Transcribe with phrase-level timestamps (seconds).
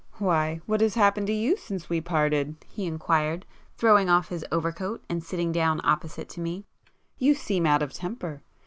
[0.17, 3.45] "Why, what has happened to you since we parted?" he inquired,
[3.77, 8.41] throwing off his overcoat and sitting down opposite to me—"You seem out of temper!